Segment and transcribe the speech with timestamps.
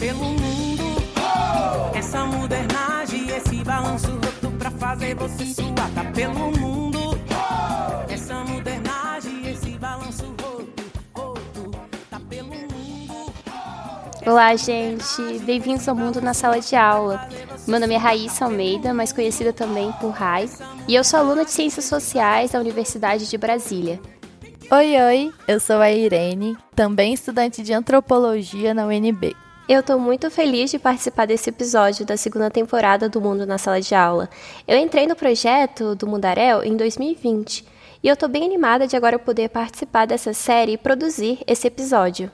[0.00, 0.96] pelo mundo.
[1.94, 7.20] Essa modernagem, esse balanço roto pra fazer você suar, tá pelo mundo.
[8.08, 11.70] Essa modernagem, esse balanço roto, roto,
[12.08, 13.30] tá pelo mundo.
[14.24, 15.38] Olá, gente!
[15.44, 17.28] Bem-vindos ao Mundo na Sala de Aula.
[17.68, 20.48] Meu nome é Raíssa Almeida, mais conhecida também por Rai,
[20.88, 24.00] e eu sou aluna de Ciências Sociais da Universidade de Brasília.
[24.72, 29.36] Oi, oi, eu sou a Irene, também estudante de Antropologia na UNB.
[29.72, 33.80] Eu estou muito feliz de participar desse episódio da segunda temporada do Mundo na Sala
[33.80, 34.28] de Aula.
[34.66, 37.64] Eu entrei no projeto do Mundarel em 2020
[38.02, 42.32] e eu estou bem animada de agora poder participar dessa série e produzir esse episódio.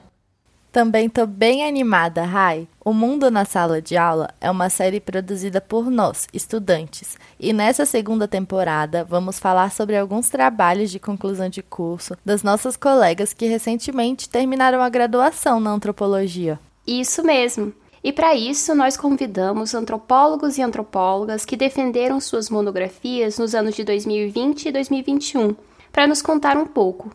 [0.73, 2.67] Também tô bem animada, Rai.
[2.83, 7.85] O Mundo na Sala de Aula é uma série produzida por nós, estudantes, e nessa
[7.85, 13.45] segunda temporada vamos falar sobre alguns trabalhos de conclusão de curso das nossas colegas que
[13.45, 16.59] recentemente terminaram a graduação na antropologia.
[16.87, 17.73] Isso mesmo!
[18.05, 23.83] E para isso, nós convidamos antropólogos e antropólogas que defenderam suas monografias nos anos de
[23.83, 25.57] 2020 e 2021
[25.91, 27.11] para nos contar um pouco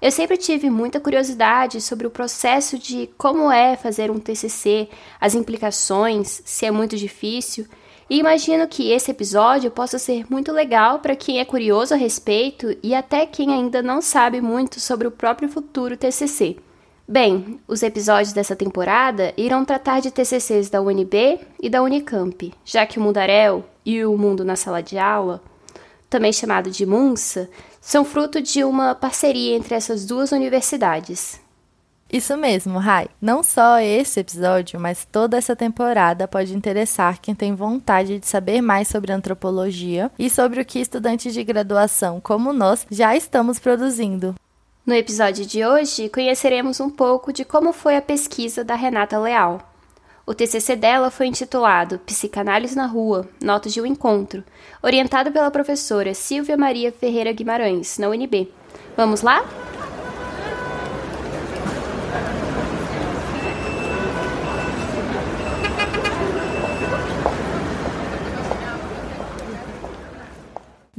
[0.00, 4.88] eu sempre tive muita curiosidade sobre o processo de como é fazer um TCC,
[5.20, 7.66] as implicações, se é muito difícil,
[8.08, 12.76] e imagino que esse episódio possa ser muito legal para quem é curioso a respeito
[12.82, 16.56] e até quem ainda não sabe muito sobre o próprio futuro TCC.
[17.08, 22.84] Bem, os episódios dessa temporada irão tratar de TCCs da UNB e da Unicamp, já
[22.84, 25.40] que o Mundarel e o Mundo na Sala de Aula,
[26.10, 27.48] também chamado de MUNSA,
[27.80, 31.40] são fruto de uma parceria entre essas duas universidades.
[32.12, 33.08] Isso mesmo, Rai.
[33.20, 38.60] Não só esse episódio, mas toda essa temporada pode interessar quem tem vontade de saber
[38.60, 44.34] mais sobre antropologia e sobre o que estudantes de graduação como nós já estamos produzindo.
[44.86, 49.60] No episódio de hoje, conheceremos um pouco de como foi a pesquisa da Renata Leal.
[50.24, 54.44] O TCC dela foi intitulado Psicanálise na Rua, Notas de um Encontro,
[54.80, 58.48] orientado pela professora Silvia Maria Ferreira Guimarães, na UNB.
[58.96, 59.44] Vamos lá?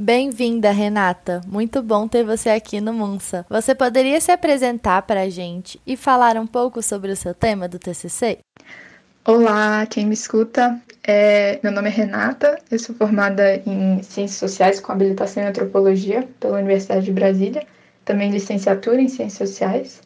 [0.08, 1.42] Bem-vinda, Renata.
[1.46, 3.44] Muito bom ter você aqui no Munsa.
[3.50, 7.68] Você poderia se apresentar para a gente e falar um pouco sobre o seu tema
[7.68, 8.38] do TCC?
[9.22, 10.80] Olá, quem me escuta.
[11.06, 16.26] É, meu nome é Renata, eu sou formada em Ciências Sociais com habilitação em Antropologia
[16.40, 17.66] pela Universidade de Brasília,
[18.02, 20.00] também licenciatura em Ciências Sociais.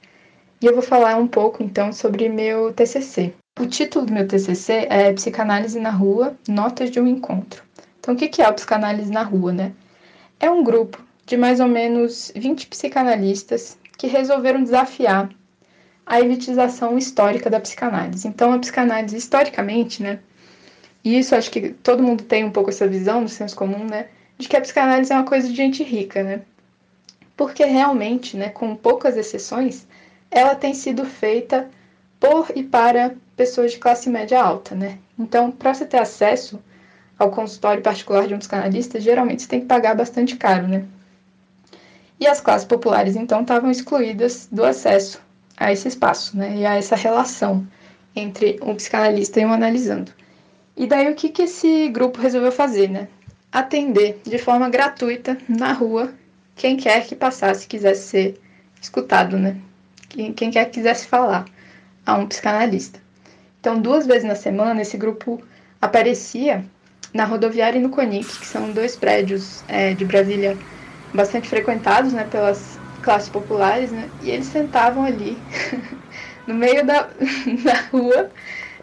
[0.61, 3.33] E eu vou falar um pouco então sobre meu TCC.
[3.57, 7.63] O título do meu TCC é Psicanálise na Rua, Notas de um Encontro.
[8.01, 9.73] Então, o que é a psicanálise na rua, né?
[10.43, 15.31] É um grupo de mais ou menos 20 psicanalistas que resolveram desafiar
[16.05, 18.27] a elitização histórica da psicanálise.
[18.27, 20.19] Então, a psicanálise, historicamente, né,
[21.05, 24.09] e isso acho que todo mundo tem um pouco essa visão no senso comum, né,
[24.37, 26.43] de que a psicanálise é uma coisa de gente rica, né,
[27.37, 29.87] porque realmente, né, com poucas exceções,
[30.29, 31.71] ela tem sido feita
[32.19, 34.99] por e para pessoas de classe média alta, né.
[35.17, 36.61] Então, para você ter acesso
[37.19, 40.85] ao consultório particular de um psicanalista, geralmente você tem que pagar bastante caro, né.
[42.19, 45.21] E as classes populares, então, estavam excluídas do acesso
[45.57, 46.57] a esse espaço, né?
[46.57, 47.67] E a essa relação
[48.15, 50.13] entre um psicanalista e um analisando.
[50.77, 53.09] E daí o que, que esse grupo resolveu fazer, né?
[53.51, 56.13] Atender de forma gratuita na rua
[56.55, 58.41] quem quer que passasse quisesse ser
[58.81, 59.57] escutado, né?
[60.09, 61.45] Quem, quem quer que quisesse falar
[62.05, 63.01] a um psicanalista.
[63.61, 65.43] Então, duas vezes na semana, esse grupo
[65.81, 66.65] aparecia
[67.13, 70.57] na rodoviária e no CONIC, que são dois prédios é, de Brasília
[71.13, 74.09] bastante frequentados né, pelas classes populares, né?
[74.23, 75.37] E eles sentavam ali,
[76.47, 77.03] no meio da,
[77.65, 78.31] da rua,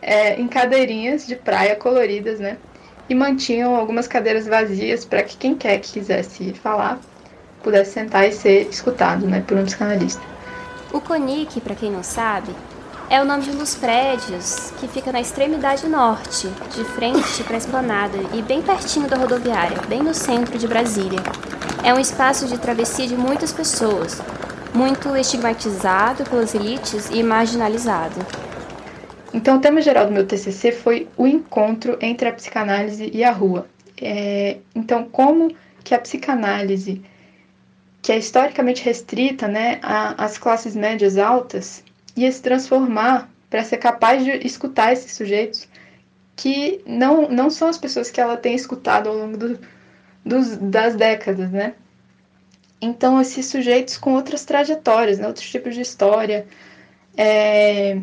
[0.02, 2.58] é, em cadeirinhas de praia coloridas, né?
[3.10, 7.00] E mantinham algumas cadeiras vazias para que quem quer que quisesse falar
[7.64, 10.22] pudesse sentar e ser escutado, né, por um psicanalista.
[10.94, 12.50] O CONIC, para quem não sabe,
[13.10, 17.56] é o nome de um dos prédios que fica na extremidade norte, de frente para
[17.56, 21.20] a esplanada e bem pertinho da rodoviária, bem no centro de Brasília.
[21.84, 24.22] É um espaço de travessia de muitas pessoas,
[24.76, 28.20] muito estigmatizado pelas elites e marginalizado.
[29.34, 33.32] Então, o tema geral do meu TCC foi o encontro entre a psicanálise e a
[33.32, 33.68] rua.
[34.00, 35.52] É, então, como
[35.84, 37.02] que a psicanálise,
[38.04, 41.84] que é historicamente restrita né, às classes médias altas,
[42.24, 45.68] ia se transformar para ser capaz de escutar esses sujeitos
[46.36, 49.60] que não, não são as pessoas que ela tem escutado ao longo do,
[50.26, 51.74] dos, das décadas, né?
[52.82, 55.28] Então, esses sujeitos com outras trajetórias, né?
[55.28, 56.48] outros tipos de história,
[57.18, 58.00] é,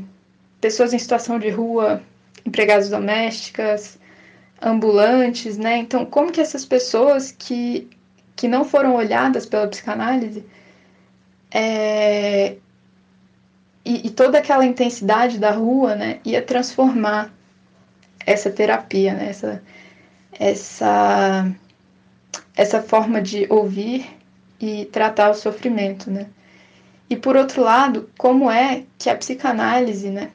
[0.61, 2.03] pessoas em situação de rua,
[2.45, 3.99] empregadas domésticas,
[4.61, 5.79] ambulantes, né?
[5.79, 7.89] Então, como que essas pessoas que,
[8.35, 10.45] que não foram olhadas pela psicanálise
[11.51, 12.57] é,
[13.87, 17.33] e, e, toda aquela intensidade da rua, né, ia transformar
[18.27, 19.63] essa terapia, né, essa,
[20.33, 21.55] essa,
[22.57, 24.05] essa forma de ouvir
[24.61, 26.27] e tratar o sofrimento, né.
[27.09, 30.33] E por outro lado, como é que a psicanálise, né,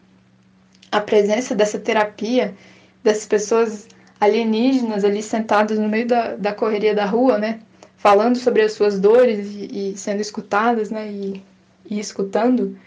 [0.89, 2.56] a presença dessa terapia,
[3.04, 3.86] dessas pessoas
[4.18, 7.59] alienígenas ali sentadas no meio da, da correria da rua, né,
[7.97, 11.44] falando sobre as suas dores e, e sendo escutadas, né, e,
[11.89, 12.77] e escutando,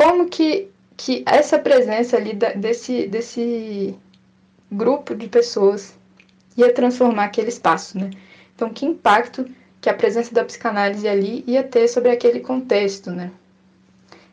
[0.00, 3.94] como que, que essa presença ali da, desse, desse
[4.72, 5.94] grupo de pessoas
[6.56, 8.08] ia transformar aquele espaço, né?
[8.54, 9.44] Então, que impacto
[9.78, 13.30] que a presença da psicanálise ali ia ter sobre aquele contexto, né?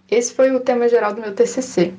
[0.10, 1.94] Esse foi o tema geral do meu TCC.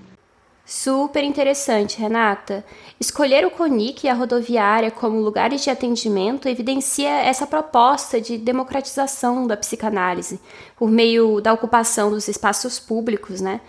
[0.68, 2.62] Super interessante, Renata.
[3.00, 9.46] Escolher o CONIC e a rodoviária como lugares de atendimento evidencia essa proposta de democratização
[9.46, 10.38] da psicanálise
[10.76, 13.62] por meio da ocupação dos espaços públicos, né?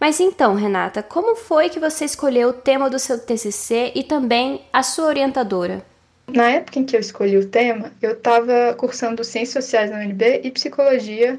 [0.00, 4.62] Mas então, Renata, como foi que você escolheu o tema do seu TCC e também
[4.72, 5.84] a sua orientadora?
[6.26, 10.40] Na época em que eu escolhi o tema, eu estava cursando Ciências Sociais na UNB
[10.42, 11.38] e Psicologia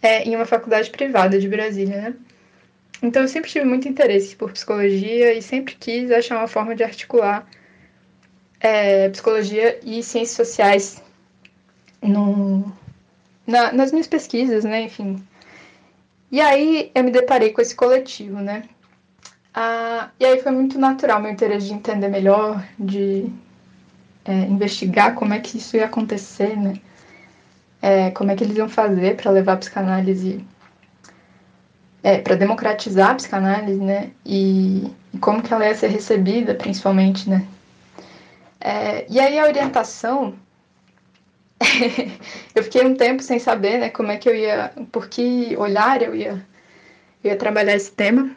[0.00, 2.14] é, em uma faculdade privada de Brasília, né?
[3.02, 6.82] Então eu sempre tive muito interesse por psicologia e sempre quis achar uma forma de
[6.82, 7.46] articular
[8.60, 11.02] é, psicologia e ciências sociais
[12.02, 12.72] no,
[13.46, 14.82] na, nas minhas pesquisas, né?
[14.82, 15.22] Enfim.
[16.30, 18.64] E aí eu me deparei com esse coletivo, né?
[19.54, 23.32] Ah, e aí foi muito natural meu interesse de entender melhor, de
[24.24, 26.74] é, investigar como é que isso ia acontecer, né?
[27.80, 30.44] É, como é que eles iam fazer para levar a psicanálise
[32.08, 34.10] é, para democratizar a psicanálise, né?
[34.24, 37.46] E, e, como que ela ia ser recebida, principalmente, né?
[38.58, 40.34] É, e aí a orientação,
[42.54, 43.90] eu fiquei um tempo sem saber, né?
[43.90, 46.42] Como é que eu ia, por que olhar eu ia,
[47.22, 48.34] eu ia trabalhar esse tema.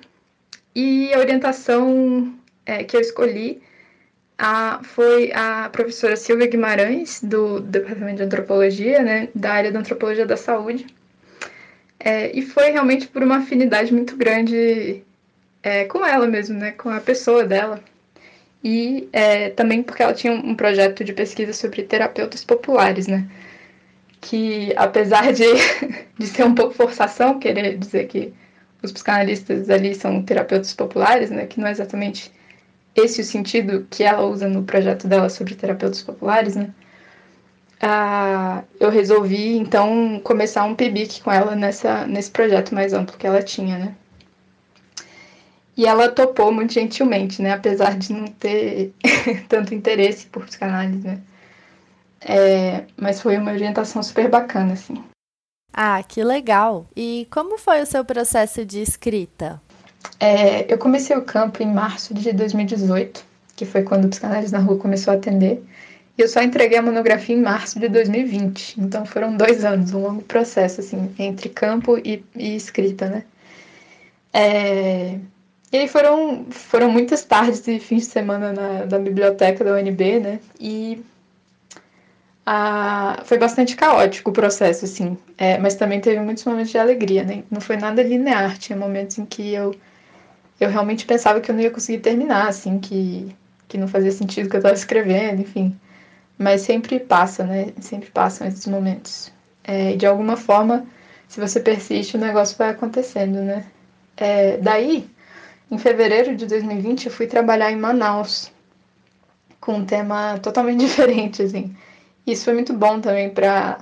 [0.75, 2.35] E a orientação
[2.65, 3.61] é, que eu escolhi
[4.37, 9.29] a, foi a professora Silvia Guimarães, do Departamento de Antropologia, né?
[9.33, 10.87] Da área da Antropologia da Saúde
[12.03, 15.03] é, e foi realmente por uma afinidade muito grande
[15.63, 16.71] é, com ela mesmo, né?
[16.71, 17.79] Com a pessoa dela.
[18.63, 23.27] E é, também porque ela tinha um projeto de pesquisa sobre terapeutas populares, né?
[24.19, 25.45] Que apesar de,
[26.17, 28.33] de ser um pouco forçação querer dizer que
[28.83, 31.45] os psicanalistas ali são terapeutas populares, né?
[31.47, 32.31] Que não é exatamente
[32.95, 36.73] esse o sentido que ela usa no projeto dela sobre terapeutas populares, né?
[37.81, 43.25] Ah, eu resolvi então começar um PIBIC com ela nessa, nesse projeto mais amplo que
[43.25, 43.95] ela tinha, né?
[45.75, 47.53] E ela topou muito gentilmente, né?
[47.53, 48.93] Apesar de não ter
[49.49, 51.21] tanto interesse por psicanálise, né?
[52.21, 55.03] É, mas foi uma orientação super bacana, assim.
[55.73, 56.85] Ah, que legal!
[56.95, 59.59] E como foi o seu processo de escrita?
[60.19, 63.25] É, eu comecei o campo em março de 2018,
[63.55, 65.63] que foi quando o Psicanálise na Rua começou a atender.
[66.17, 68.79] E eu só entreguei a monografia em março de 2020.
[68.79, 73.23] Então foram dois anos, um longo processo, assim, entre campo e, e escrita, né?
[74.33, 75.19] É...
[75.71, 80.19] E aí foram, foram muitas tardes e fins de semana na, na biblioteca da UNB,
[80.19, 80.39] né?
[80.59, 81.01] E
[82.45, 83.21] a...
[83.25, 85.17] foi bastante caótico o processo, assim.
[85.37, 87.43] É, mas também teve muitos momentos de alegria, né?
[87.49, 88.57] Não foi nada linear.
[88.57, 89.73] Tinha momentos em que eu,
[90.59, 93.33] eu realmente pensava que eu não ia conseguir terminar, assim, que,
[93.67, 95.75] que não fazia sentido o que eu estava escrevendo, enfim.
[96.41, 97.71] Mas sempre passa, né?
[97.79, 99.31] Sempre passam esses momentos.
[99.63, 100.87] É, de alguma forma,
[101.27, 103.65] se você persiste, o negócio vai acontecendo, né?
[104.17, 105.07] É, daí,
[105.69, 108.51] em fevereiro de 2020, eu fui trabalhar em Manaus
[109.59, 111.75] com um tema totalmente diferente, assim.
[112.25, 113.77] Isso foi muito bom também para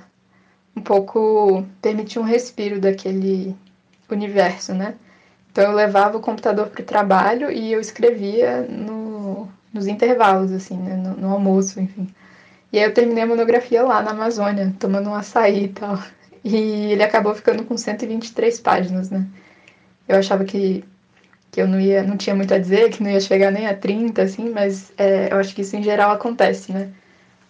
[0.76, 3.56] um pouco permitir um respiro daquele
[4.10, 4.96] universo, né?
[5.50, 10.76] Então eu levava o computador para o trabalho e eu escrevia no, nos intervalos, assim,
[10.76, 10.94] né?
[10.94, 12.06] no, no almoço, enfim.
[12.72, 15.98] E aí eu terminei a monografia lá na Amazônia, tomando um açaí e tal.
[16.44, 19.26] E ele acabou ficando com 123 páginas, né?
[20.08, 20.84] Eu achava que,
[21.50, 23.76] que eu não ia, não tinha muito a dizer, que não ia chegar nem a
[23.76, 26.90] 30, assim, mas é, eu acho que isso em geral acontece, né?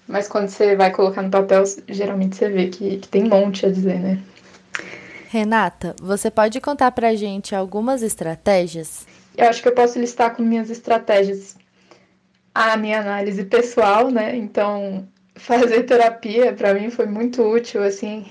[0.09, 3.65] Mas quando você vai colocar no papel, geralmente você vê que, que tem um monte
[3.65, 4.19] a dizer, né?
[5.29, 9.07] Renata, você pode contar pra gente algumas estratégias?
[9.37, 11.57] Eu acho que eu posso listar como minhas estratégias
[12.55, 14.37] a minha análise pessoal, né?
[14.37, 18.27] Então, fazer terapia para mim foi muito útil, assim,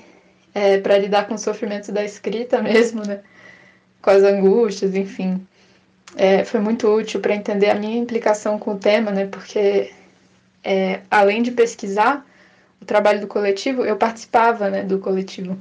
[0.54, 3.22] é, para lidar com o sofrimento da escrita mesmo, né?
[4.02, 5.46] Com as angústias, enfim.
[6.16, 9.28] é, foi muito útil para entender a minha implicação com o tema, né?
[9.28, 9.92] Porque
[10.64, 12.26] é, além de pesquisar
[12.82, 15.58] o trabalho do coletivo, eu participava né, do coletivo.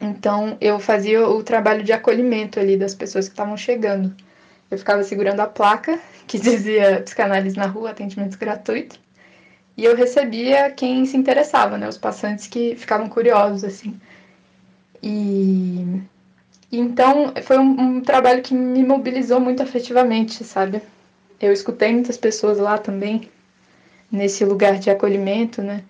[0.00, 4.14] Então eu fazia o trabalho de acolhimento ali das pessoas que estavam chegando.
[4.70, 8.98] Eu ficava segurando a placa que dizia psicanálise na rua, atendimento gratuito.
[9.76, 11.88] E eu recebia quem se interessava, né?
[11.88, 14.00] Os passantes que ficavam curiosos, assim.
[15.02, 16.02] E
[16.72, 20.82] então foi um, um, trabalho que me mobilizou muito afetivamente, sabe?
[21.40, 23.28] Eu escutei muitas pessoas lá também,
[24.10, 25.84] nesse lugar de acolhimento, né?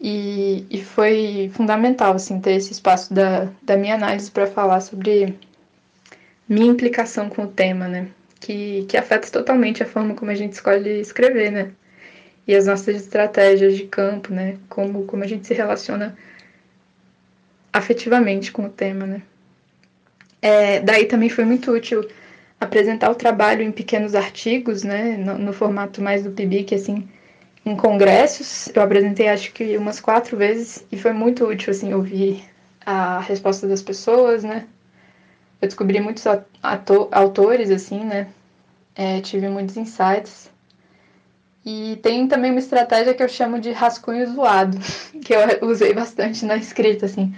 [0.00, 5.36] E, e foi fundamental, assim, ter esse espaço da, da minha análise para falar sobre
[6.48, 8.08] minha implicação com o tema, né?
[8.40, 11.72] Que, que afeta totalmente a forma como a gente escolhe escrever, né?
[12.46, 14.56] E as nossas estratégias de campo, né?
[14.68, 16.16] Como, como a gente se relaciona
[17.72, 19.22] afetivamente com o tema, né?
[20.40, 22.08] É, daí também foi muito útil
[22.60, 25.16] apresentar o trabalho em pequenos artigos, né?
[25.16, 27.08] No, no formato mais do PIBIC, assim,
[27.66, 28.70] em congressos.
[28.74, 32.42] Eu apresentei acho que umas quatro vezes e foi muito útil, assim, ouvir
[32.86, 34.66] a resposta das pessoas, né?
[35.60, 36.24] Eu descobri muitos
[37.10, 38.28] autores, assim, né?
[38.94, 40.50] É, tive muitos insights.
[41.64, 44.78] E tem também uma estratégia que eu chamo de rascunho zoado,
[45.24, 47.34] que eu usei bastante na escrita, assim,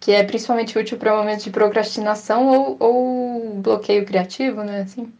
[0.00, 4.82] que é principalmente útil para momentos de procrastinação ou, ou bloqueio criativo, né?
[4.82, 5.12] Assim,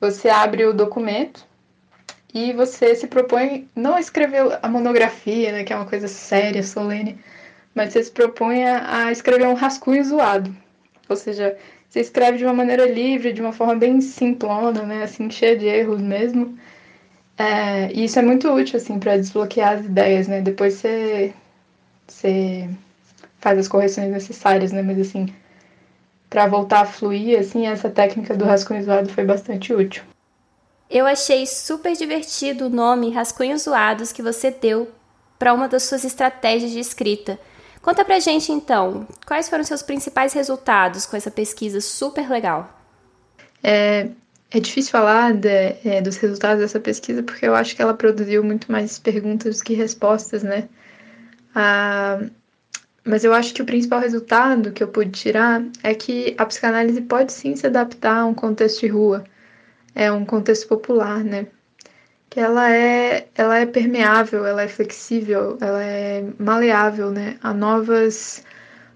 [0.00, 1.44] você abre o documento
[2.32, 6.62] e você se propõe não a escrever a monografia, né, que é uma coisa séria,
[6.62, 7.18] solene,
[7.74, 10.54] mas você se propõe a, a escrever um rascunho zoado.
[11.08, 11.56] Ou seja,
[11.88, 15.66] você escreve de uma maneira livre, de uma forma bem simplona, né, assim, cheia de
[15.66, 16.58] erros mesmo.
[17.38, 20.40] É, e isso é muito útil, assim, para desbloquear as ideias, né?
[20.40, 21.32] Depois você,
[22.06, 22.68] você
[23.38, 24.82] faz as correções necessárias, né?
[24.82, 25.26] Mas, assim,
[26.30, 30.02] para voltar a fluir, assim, essa técnica do rascunho zoado foi bastante útil.
[30.88, 34.88] Eu achei super divertido o nome Rascunhos Zoados que você deu
[35.38, 37.38] para uma das suas estratégias de escrita.
[37.86, 42.68] Conta pra gente então, quais foram seus principais resultados com essa pesquisa super legal?
[43.62, 44.08] É,
[44.50, 48.42] é difícil falar de, é, dos resultados dessa pesquisa porque eu acho que ela produziu
[48.42, 50.68] muito mais perguntas do que respostas, né?
[51.54, 52.26] Ah,
[53.04, 57.00] mas eu acho que o principal resultado que eu pude tirar é que a psicanálise
[57.02, 59.22] pode sim se adaptar a um contexto de rua
[59.94, 61.46] é um contexto popular, né?
[62.28, 67.38] Que ela é, ela é permeável, ela é flexível, ela é maleável, né?
[67.42, 68.44] A novas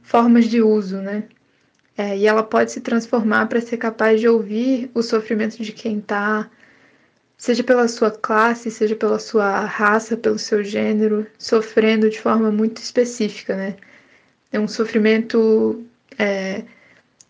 [0.03, 1.25] formas de uso, né?
[1.97, 5.99] É, e ela pode se transformar para ser capaz de ouvir o sofrimento de quem
[5.99, 6.51] está,
[7.37, 12.83] seja pela sua classe, seja pela sua raça, pelo seu gênero, sofrendo de forma muito
[12.83, 13.77] específica, né?
[14.53, 15.85] É um sofrimento
[16.19, 16.65] é,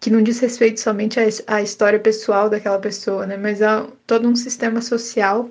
[0.01, 3.37] que não diz respeito somente à, à história pessoal daquela pessoa, né?
[3.37, 5.49] Mas a todo um sistema social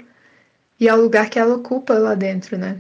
[0.80, 2.80] e ao lugar que ela ocupa lá dentro, né?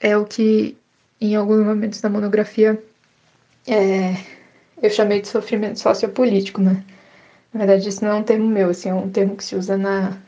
[0.00, 0.76] É o que,
[1.20, 2.82] em alguns momentos da monografia,
[3.66, 4.16] é,
[4.82, 6.84] eu chamei de sofrimento sociopolítico, né?
[7.52, 9.76] Na verdade, isso não é um termo meu, assim, é um termo que se usa
[9.76, 10.18] na,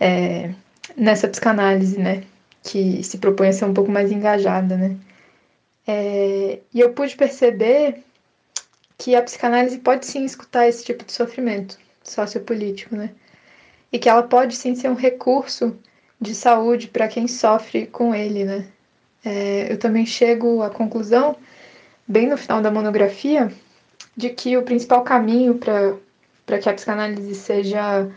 [0.00, 0.52] é,
[0.96, 2.24] nessa psicanálise, né?
[2.62, 4.96] Que se propõe a ser um pouco mais engajada, né?
[5.86, 8.02] É, e eu pude perceber
[8.98, 13.10] que a psicanálise pode sim escutar esse tipo de sofrimento sociopolítico, né?
[13.92, 15.76] E que ela pode sim ser um recurso
[16.20, 18.66] de saúde para quem sofre com ele, né?
[19.24, 21.36] É, eu também chego à conclusão,
[22.08, 23.52] bem no final da monografia,
[24.16, 28.10] de que o principal caminho para que a psicanálise seja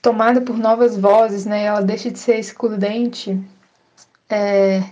[0.00, 1.64] tomada por novas vozes, né?
[1.64, 3.38] Ela deixe de ser excludente,
[4.28, 4.82] é,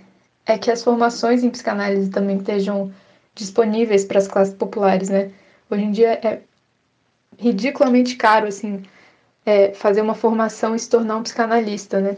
[0.46, 2.92] é que as formações em psicanálise também estejam
[3.34, 5.30] disponíveis para as classes populares, né?
[5.70, 6.40] Hoje em dia é
[7.38, 8.82] ridiculamente caro, assim,
[9.44, 12.16] é, fazer uma formação e se tornar um psicanalista, né?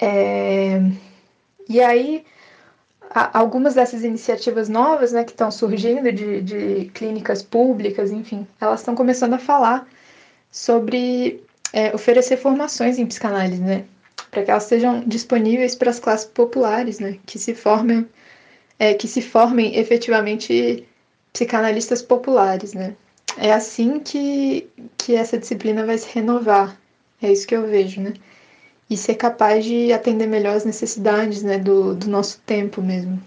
[0.00, 0.80] É...
[1.68, 2.24] E aí,
[3.32, 8.94] algumas dessas iniciativas novas, né, que estão surgindo de, de clínicas públicas, enfim, elas estão
[8.94, 9.86] começando a falar
[10.50, 11.42] sobre
[11.72, 13.84] é, oferecer formações em psicanálise, né?
[14.30, 17.18] Para que elas sejam disponíveis para as classes populares, né?
[17.26, 18.08] Que se formem
[18.78, 20.86] é, que se formem efetivamente
[21.32, 22.94] psicanalistas populares, né?
[23.40, 26.76] É assim que, que essa disciplina vai se renovar.
[27.22, 28.14] É isso que eu vejo, né?
[28.90, 33.20] E ser capaz de atender melhor as necessidades né, do, do nosso tempo mesmo.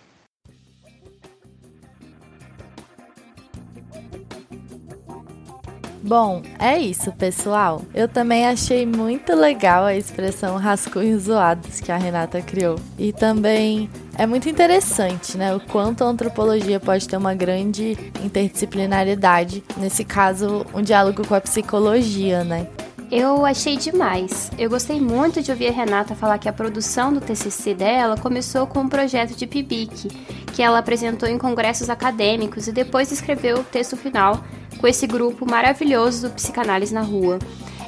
[6.03, 7.81] Bom, é isso, pessoal.
[7.93, 12.75] Eu também achei muito legal a expressão rascunhos zoados que a Renata criou.
[12.97, 13.89] E também
[14.21, 15.51] É muito interessante, né?
[15.55, 21.41] O quanto a antropologia pode ter uma grande interdisciplinaridade, nesse caso, um diálogo com a
[21.41, 22.67] psicologia, né?
[23.11, 24.51] Eu achei demais.
[24.59, 28.67] Eu gostei muito de ouvir a Renata falar que a produção do TCC dela começou
[28.67, 30.09] com um projeto de PIBIC,
[30.53, 34.43] que ela apresentou em congressos acadêmicos e depois escreveu o texto final
[34.77, 37.39] com esse grupo maravilhoso do Psicanálise na Rua.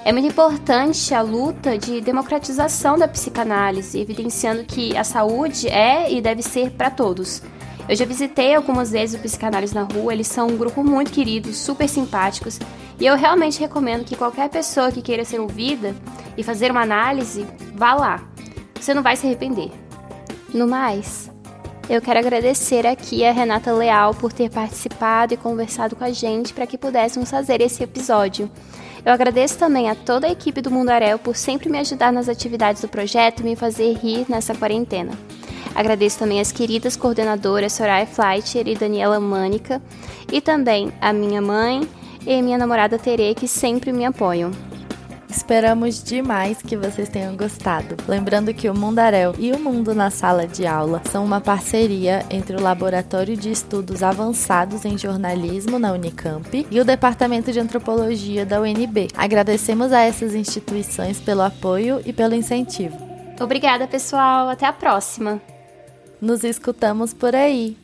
[0.05, 6.21] É muito importante a luta de democratização da psicanálise, evidenciando que a saúde é e
[6.21, 7.41] deve ser para todos.
[7.87, 11.53] Eu já visitei algumas vezes o Psicanálise na Rua, eles são um grupo muito querido,
[11.53, 12.59] super simpáticos,
[12.99, 15.95] e eu realmente recomendo que qualquer pessoa que queira ser ouvida
[16.37, 18.23] e fazer uma análise, vá lá.
[18.79, 19.71] Você não vai se arrepender.
[20.53, 21.31] No mais,
[21.89, 26.53] eu quero agradecer aqui a Renata Leal por ter participado e conversado com a gente
[26.53, 28.49] para que pudéssemos fazer esse episódio.
[29.05, 32.81] Eu agradeço também a toda a equipe do Mundaréu por sempre me ajudar nas atividades
[32.81, 35.11] do projeto e me fazer rir nessa quarentena.
[35.75, 39.81] Agradeço também as queridas coordenadoras Soraya Fleischer e Daniela Mânica,
[40.31, 41.81] e também a minha mãe
[42.25, 44.51] e minha namorada Tere, que sempre me apoiam.
[45.35, 47.97] Esperamos demais que vocês tenham gostado.
[48.07, 52.55] Lembrando que o Mundaréu e o Mundo na Sala de Aula são uma parceria entre
[52.55, 58.61] o Laboratório de Estudos Avançados em Jornalismo na Unicamp e o Departamento de Antropologia da
[58.61, 59.07] UNB.
[59.17, 62.95] Agradecemos a essas instituições pelo apoio e pelo incentivo.
[63.41, 64.47] Obrigada, pessoal.
[64.47, 65.41] Até a próxima.
[66.21, 67.82] Nos escutamos por aí.